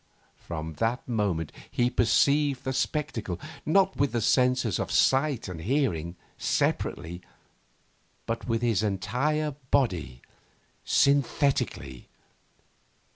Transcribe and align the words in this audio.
From 0.39 0.73
that 0.79 1.07
moment 1.07 1.51
he 1.69 1.91
perceived 1.91 2.63
the 2.63 2.73
spectacle, 2.73 3.39
not 3.67 3.97
with 3.97 4.13
the 4.13 4.19
senses 4.21 4.79
of 4.79 4.89
sight 4.89 5.47
and 5.47 5.61
hearing, 5.61 6.15
separately, 6.39 7.21
but 8.25 8.47
with 8.47 8.63
his 8.63 8.81
entire 8.81 9.51
body 9.69 10.23
synthetically. 10.83 12.07